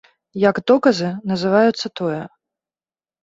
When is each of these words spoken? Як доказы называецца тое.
Як 0.43 0.59
доказы 0.69 1.09
называецца 1.31 1.91
тое. 2.01 2.17